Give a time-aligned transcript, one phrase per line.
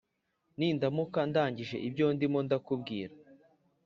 [0.57, 3.13] ni ndamuka ndangije ibyo ndimo ndakubwira